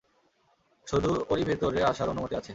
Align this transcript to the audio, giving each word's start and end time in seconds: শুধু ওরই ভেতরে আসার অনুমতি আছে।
শুধু 0.87 1.11
ওরই 1.29 1.43
ভেতরে 1.43 1.79
আসার 1.83 2.07
অনুমতি 2.09 2.33
আছে। 2.35 2.49